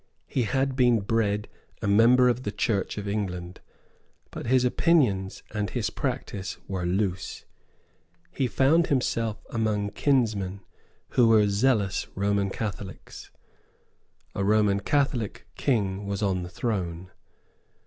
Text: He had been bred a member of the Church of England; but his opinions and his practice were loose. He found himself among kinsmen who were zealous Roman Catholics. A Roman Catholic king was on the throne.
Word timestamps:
He 0.25 0.45
had 0.45 0.75
been 0.75 1.01
bred 1.01 1.47
a 1.79 1.87
member 1.87 2.27
of 2.27 2.41
the 2.41 2.51
Church 2.51 2.97
of 2.97 3.07
England; 3.07 3.61
but 4.31 4.47
his 4.47 4.65
opinions 4.65 5.43
and 5.53 5.69
his 5.69 5.91
practice 5.91 6.57
were 6.67 6.87
loose. 6.87 7.45
He 8.31 8.47
found 8.47 8.87
himself 8.87 9.45
among 9.51 9.91
kinsmen 9.91 10.61
who 11.09 11.27
were 11.27 11.47
zealous 11.47 12.07
Roman 12.15 12.49
Catholics. 12.49 13.29
A 14.33 14.43
Roman 14.43 14.79
Catholic 14.79 15.45
king 15.55 16.07
was 16.07 16.23
on 16.23 16.41
the 16.41 16.49
throne. 16.49 17.11